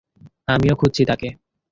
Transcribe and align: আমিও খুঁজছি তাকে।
আমিও 0.47 0.75
খুঁজছি 0.75 1.03
তাকে। 1.05 1.27